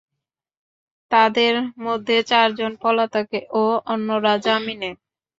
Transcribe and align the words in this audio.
তাঁদের 1.11 1.53
মধ্যে 1.85 2.17
চারজন 2.23 2.71
পলাতক 2.81 3.27
ও 3.53 3.63
অন্যরা 3.85 4.33
জামিনে। 4.45 4.91